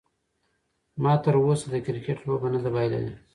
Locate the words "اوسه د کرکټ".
1.43-2.17